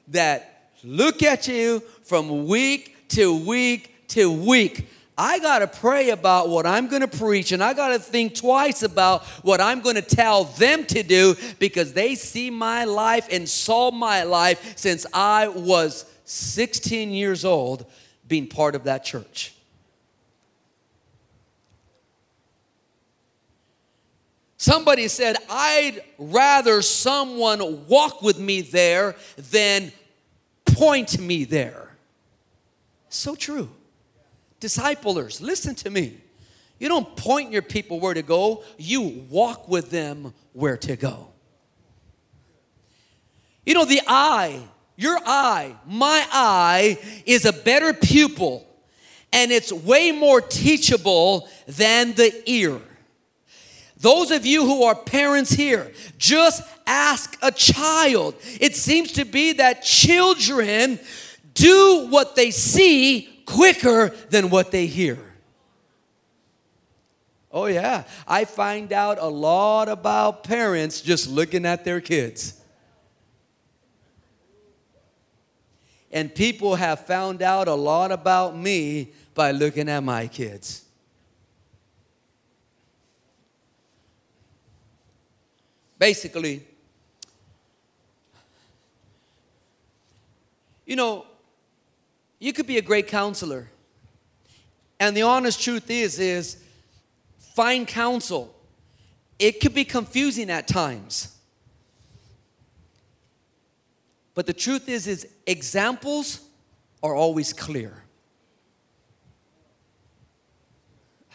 [0.08, 6.48] that look at you from week to week to week, I got to pray about
[6.48, 9.96] what I'm going to preach and I got to think twice about what I'm going
[9.96, 15.06] to tell them to do because they see my life and saw my life since
[15.12, 17.86] I was 16 years old
[18.28, 19.54] being part of that church.
[24.58, 29.92] Somebody said, I'd rather someone walk with me there than
[30.66, 31.96] point me there.
[33.08, 33.70] So true.
[34.58, 36.18] Disciplers, listen to me.
[36.80, 41.28] You don't point your people where to go, you walk with them where to go.
[43.64, 44.60] You know, the eye,
[44.96, 48.66] your eye, my eye, is a better pupil
[49.32, 52.80] and it's way more teachable than the ear.
[54.00, 58.34] Those of you who are parents here, just ask a child.
[58.60, 61.00] It seems to be that children
[61.54, 65.18] do what they see quicker than what they hear.
[67.50, 68.04] Oh, yeah.
[68.26, 72.60] I find out a lot about parents just looking at their kids.
[76.12, 80.84] And people have found out a lot about me by looking at my kids.
[85.98, 86.64] Basically,
[90.86, 91.26] you know,
[92.38, 93.68] you could be a great counselor.
[95.00, 96.56] And the honest truth is is
[97.54, 98.54] find counsel.
[99.38, 101.36] It could be confusing at times.
[104.34, 106.40] But the truth is is examples
[107.02, 108.04] are always clear.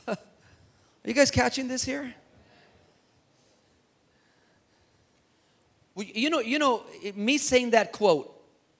[0.07, 0.17] are
[1.05, 2.13] you guys catching this here?
[5.95, 6.83] You know, you know,
[7.15, 8.29] me saying that quote,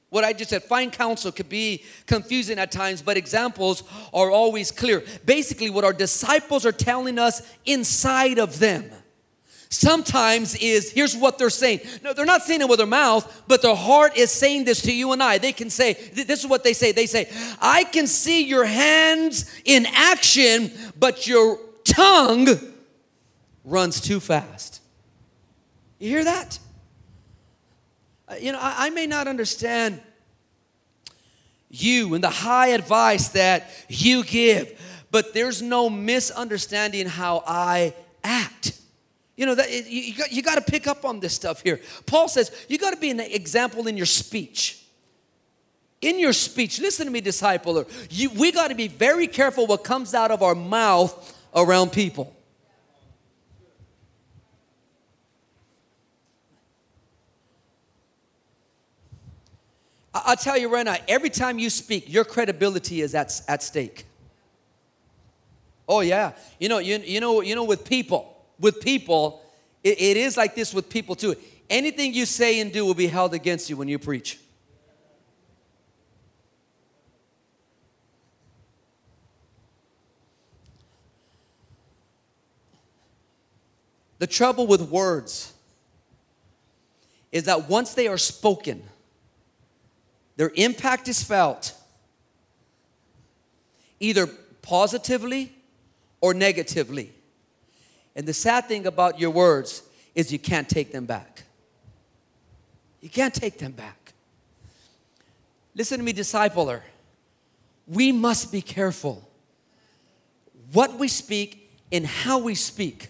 [0.09, 3.83] what I just said, find counsel could be confusing at times, but examples
[4.13, 5.03] are always clear.
[5.25, 8.91] Basically, what our disciples are telling us inside of them
[9.73, 11.81] sometimes is here's what they're saying.
[12.03, 14.93] No, they're not saying it with their mouth, but their heart is saying this to
[14.93, 15.39] you and I.
[15.39, 16.91] They can say, this is what they say.
[16.91, 22.47] They say, I can see your hands in action, but your tongue
[23.63, 24.81] runs too fast.
[25.99, 26.59] You hear that?
[28.27, 30.01] Uh, you know, I, I may not understand
[31.69, 34.79] you and the high advice that you give,
[35.11, 37.93] but there's no misunderstanding how I
[38.23, 38.79] act.
[39.35, 41.81] You know, that, you, you, got, you got to pick up on this stuff here.
[42.05, 44.79] Paul says you got to be an example in your speech.
[46.01, 47.89] In your speech, listen to me, discipler.
[48.11, 52.35] You, we got to be very careful what comes out of our mouth around people.
[60.25, 64.05] I'll tell you right now, every time you speak, your credibility is at, at stake.
[65.87, 66.31] Oh yeah.
[66.59, 69.43] You know, you, you know, you know, with people, with people,
[69.83, 71.35] it, it is like this with people too.
[71.69, 74.39] Anything you say and do will be held against you when you preach.
[84.19, 85.51] The trouble with words
[87.33, 88.83] is that once they are spoken,
[90.35, 91.73] their impact is felt
[93.99, 94.27] either
[94.61, 95.53] positively
[96.21, 97.11] or negatively.
[98.15, 99.83] And the sad thing about your words
[100.15, 101.43] is you can't take them back.
[103.01, 104.13] You can't take them back.
[105.75, 106.81] Listen to me, discipler.
[107.87, 109.27] We must be careful
[110.71, 113.09] what we speak and how we speak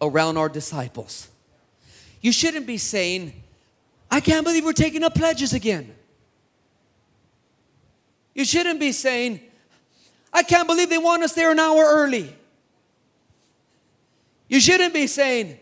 [0.00, 1.28] around our disciples.
[2.20, 3.32] You shouldn't be saying,
[4.10, 5.94] I can't believe we're taking up pledges again.
[8.34, 9.40] You shouldn't be saying,
[10.32, 12.34] I can't believe they want us there an hour early.
[14.48, 15.58] You shouldn't be saying,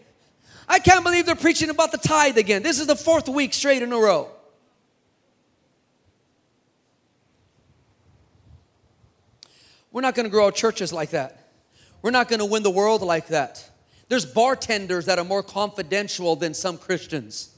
[0.69, 2.63] I can't believe they're preaching about the tithe again.
[2.63, 4.31] This is the fourth week straight in a row.
[9.91, 11.51] We're not going to grow our churches like that.
[12.03, 13.69] We're not going to win the world like that.
[14.09, 17.55] There's bartenders that are more confidential than some Christians.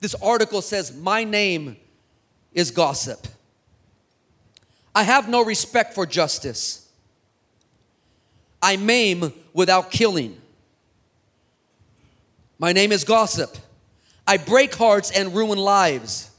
[0.00, 1.76] This article says, My name
[2.52, 3.26] is gossip.
[4.94, 6.90] I have no respect for justice.
[8.62, 10.40] I maim without killing.
[12.58, 13.56] My name is gossip.
[14.26, 16.30] I break hearts and ruin lives.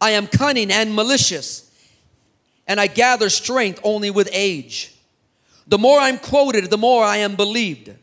[0.00, 1.70] I am cunning and malicious,
[2.66, 4.94] and I gather strength only with age.
[5.66, 7.94] The more I'm quoted, the more I am believed.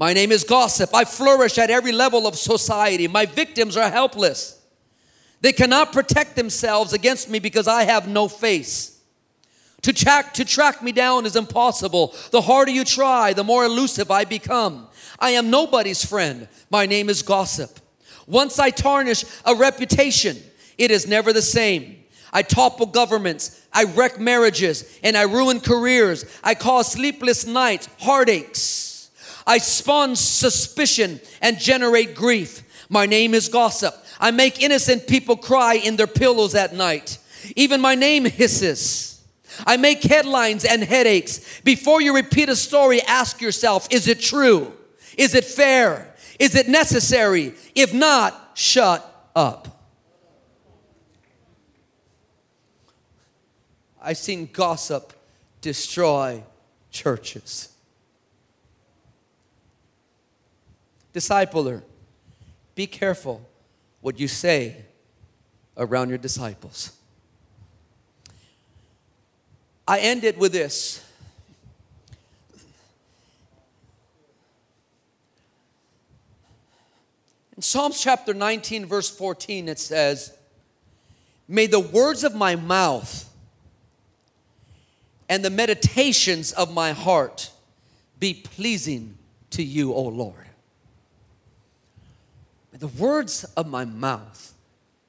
[0.00, 0.94] My name is gossip.
[0.94, 3.06] I flourish at every level of society.
[3.06, 4.58] My victims are helpless.
[5.42, 8.98] They cannot protect themselves against me because I have no face.
[9.82, 12.14] To track, to track me down is impossible.
[12.30, 14.88] The harder you try, the more elusive I become.
[15.18, 16.48] I am nobody's friend.
[16.70, 17.78] My name is gossip.
[18.26, 20.38] Once I tarnish a reputation,
[20.78, 22.04] it is never the same.
[22.32, 26.24] I topple governments, I wreck marriages, and I ruin careers.
[26.42, 28.89] I cause sleepless nights, heartaches.
[29.46, 32.62] I spawn suspicion and generate grief.
[32.88, 33.94] My name is gossip.
[34.18, 37.18] I make innocent people cry in their pillows at night.
[37.56, 39.22] Even my name hisses.
[39.66, 41.60] I make headlines and headaches.
[41.62, 44.72] Before you repeat a story, ask yourself is it true?
[45.16, 46.14] Is it fair?
[46.38, 47.54] Is it necessary?
[47.74, 49.68] If not, shut up.
[54.02, 55.12] I've seen gossip
[55.60, 56.42] destroy
[56.90, 57.68] churches.
[61.12, 61.82] Discipler,
[62.74, 63.46] be careful
[64.00, 64.76] what you say
[65.76, 66.92] around your disciples.
[69.86, 71.04] I end it with this.
[77.56, 80.32] In Psalms chapter 19, verse 14, it says,
[81.48, 83.28] May the words of my mouth
[85.28, 87.50] and the meditations of my heart
[88.18, 89.18] be pleasing
[89.50, 90.49] to you, O Lord
[92.80, 94.54] the words of my mouth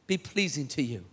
[0.06, 1.06] be pleasing to you.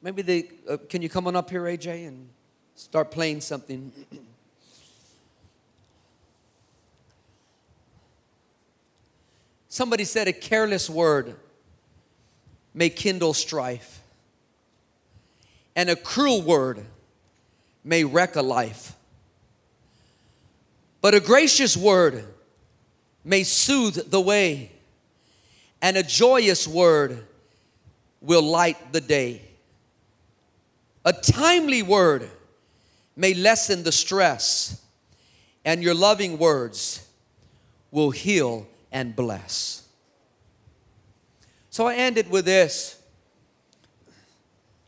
[0.00, 2.30] Maybe they, uh, can you come on up here, AJ, and
[2.74, 3.92] start playing something?
[9.68, 11.36] Somebody said a careless word
[12.72, 14.00] may kindle strife,
[15.76, 16.86] and a cruel word
[17.84, 18.94] may wreck a life.
[21.00, 22.24] But a gracious word
[23.24, 24.72] may soothe the way,
[25.80, 27.24] and a joyous word
[28.20, 29.42] will light the day.
[31.04, 32.28] A timely word
[33.16, 34.82] may lessen the stress,
[35.64, 37.06] and your loving words
[37.90, 39.86] will heal and bless.
[41.70, 43.00] So I ended with this.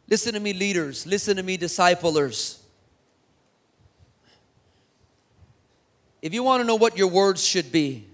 [0.08, 1.06] Listen to me, leaders.
[1.06, 2.59] Listen to me, disciplers.
[6.22, 8.06] If you want to know what your words should be,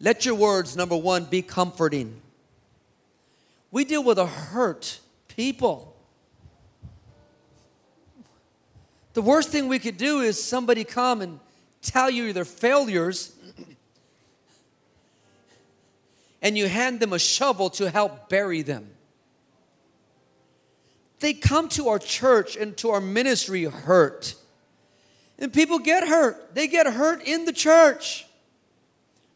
[0.00, 2.20] let your words, number one, be comforting.
[3.70, 4.98] We deal with a hurt
[5.28, 5.94] people.
[9.12, 11.38] The worst thing we could do is somebody come and
[11.82, 13.32] tell you their failures
[16.42, 18.88] and you hand them a shovel to help bury them.
[21.20, 24.34] They come to our church and to our ministry hurt.
[25.40, 26.54] And people get hurt.
[26.54, 28.26] They get hurt in the church.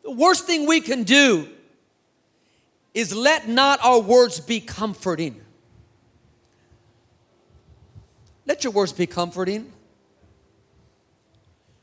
[0.02, 1.48] The worst thing we can do
[2.92, 5.40] is let not our words be comforting.
[8.46, 9.72] Let your words be comforting.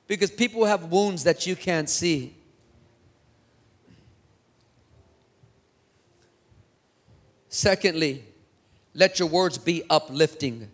[0.05, 2.35] Because people have wounds that you can't see.
[7.49, 8.23] Secondly,
[8.93, 10.69] let your words be uplifting.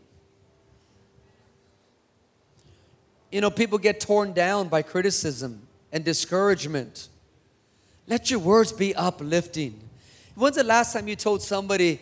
[3.38, 5.62] You know, people get torn down by criticism
[5.92, 7.08] and discouragement.
[8.08, 9.80] Let your words be uplifting.
[10.34, 12.02] When's the last time you told somebody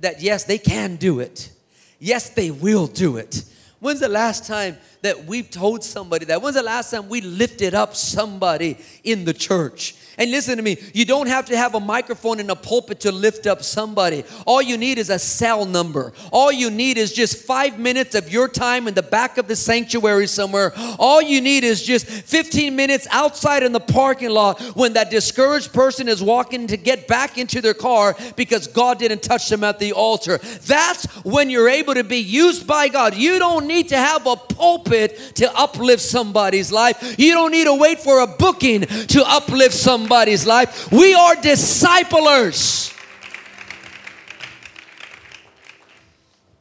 [0.00, 1.52] that yes, they can do it?
[2.00, 3.44] Yes, they will do it.
[3.78, 6.42] When's the last time that we've told somebody that?
[6.42, 9.94] When's the last time we lifted up somebody in the church?
[10.18, 13.12] And listen to me, you don't have to have a microphone in a pulpit to
[13.12, 14.24] lift up somebody.
[14.46, 16.12] All you need is a cell number.
[16.30, 19.56] All you need is just five minutes of your time in the back of the
[19.56, 20.72] sanctuary somewhere.
[20.98, 25.72] All you need is just 15 minutes outside in the parking lot when that discouraged
[25.72, 29.78] person is walking to get back into their car because God didn't touch them at
[29.78, 30.38] the altar.
[30.66, 33.16] That's when you're able to be used by God.
[33.16, 37.16] You don't need to have a pulpit to uplift somebody's life.
[37.18, 40.90] You don't need to wait for a booking to uplift somebody somebody's life.
[40.90, 42.92] We are disciplers.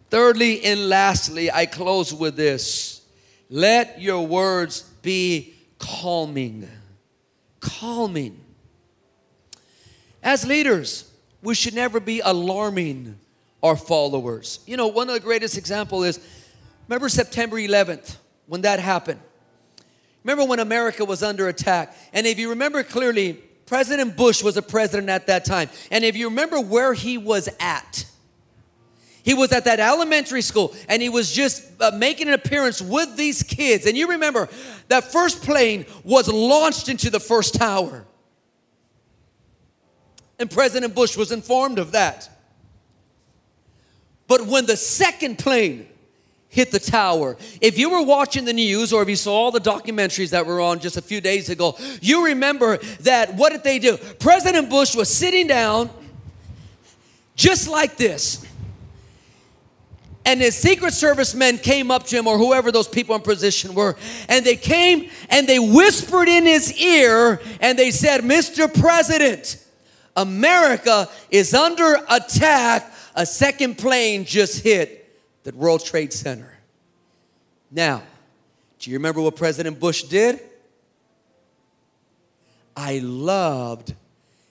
[0.09, 3.01] Thirdly and lastly, I close with this
[3.49, 6.69] let your words be calming.
[7.59, 8.39] Calming.
[10.21, 11.11] As leaders,
[11.41, 13.17] we should never be alarming
[13.63, 14.59] our followers.
[14.67, 16.19] You know, one of the greatest example is
[16.87, 19.19] remember September 11th when that happened.
[20.23, 21.95] Remember when America was under attack?
[22.13, 23.33] And if you remember clearly,
[23.65, 25.69] President Bush was a president at that time.
[25.89, 28.05] And if you remember where he was at,
[29.23, 33.15] he was at that elementary school and he was just uh, making an appearance with
[33.15, 33.85] these kids.
[33.85, 34.49] And you remember
[34.87, 38.05] that first plane was launched into the first tower.
[40.39, 42.29] And President Bush was informed of that.
[44.27, 45.87] But when the second plane
[46.51, 47.37] hit the tower.
[47.61, 50.59] If you were watching the news or if you saw all the documentaries that were
[50.59, 53.97] on just a few days ago, you remember that what did they do?
[54.19, 55.89] President Bush was sitting down
[57.35, 58.45] just like this.
[60.25, 63.73] And his Secret Service men came up to him, or whoever those people in position
[63.73, 63.95] were,
[64.29, 68.71] and they came and they whispered in his ear and they said, Mr.
[68.71, 69.57] President,
[70.15, 72.93] America is under attack.
[73.15, 75.00] A second plane just hit
[75.43, 76.57] the World Trade Center.
[77.69, 78.03] Now,
[78.79, 80.39] do you remember what President Bush did?
[82.75, 83.93] I loved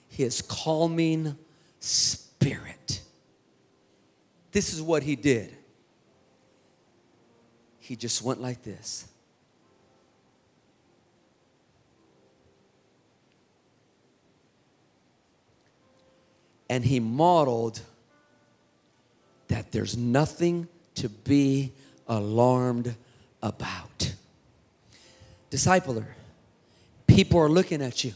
[0.09, 1.37] his calming
[1.79, 3.01] spirit.
[4.51, 5.55] This is what he did.
[7.79, 9.07] He just went like this.
[16.69, 17.81] And he modeled
[19.49, 21.71] that there's nothing to be
[22.07, 22.95] alarmed
[23.41, 24.13] about.
[25.49, 26.05] Discipler,
[27.07, 28.13] people are looking at you.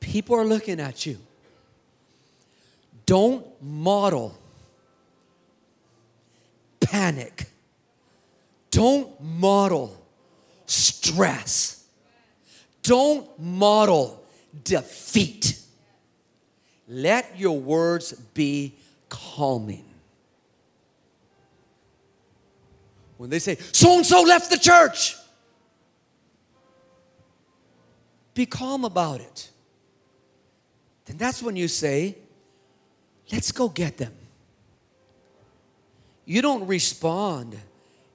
[0.00, 1.18] People are looking at you.
[3.06, 4.38] Don't model
[6.80, 7.46] panic.
[8.70, 9.96] Don't model
[10.66, 11.86] stress.
[12.82, 14.24] Don't model
[14.62, 15.60] defeat.
[16.86, 18.74] Let your words be
[19.08, 19.84] calming.
[23.16, 25.16] When they say, so and so left the church,
[28.34, 29.50] be calm about it.
[31.06, 32.16] Then that's when you say,
[33.30, 34.12] let's go get them.
[36.24, 37.56] You don't respond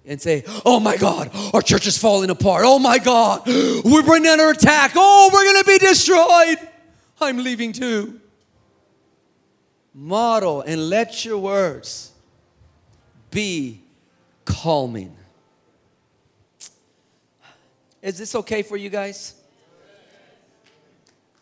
[0.06, 2.64] and say, Oh my God, our church is falling apart.
[2.66, 4.94] Oh my God, we're bringing under attack.
[4.96, 6.58] Oh, we're going to be destroyed.
[7.22, 8.20] I'm leaving too.
[9.94, 12.12] Model and let your words
[13.32, 13.82] be
[14.50, 15.16] calming.
[18.02, 19.36] Is this okay for you guys?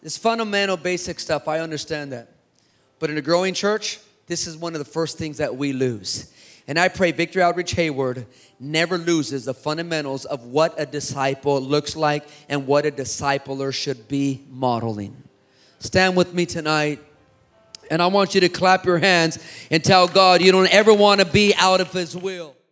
[0.03, 1.47] It's fundamental, basic stuff.
[1.47, 2.29] I understand that.
[2.99, 6.33] But in a growing church, this is one of the first things that we lose.
[6.67, 8.25] And I pray Victory Outreach Hayward
[8.59, 14.07] never loses the fundamentals of what a disciple looks like and what a discipler should
[14.07, 15.15] be modeling.
[15.79, 16.99] Stand with me tonight.
[17.89, 19.39] And I want you to clap your hands
[19.71, 22.56] and tell God you don't ever want to be out of His will.